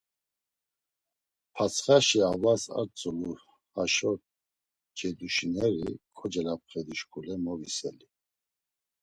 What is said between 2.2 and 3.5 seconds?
avlas ar tzulu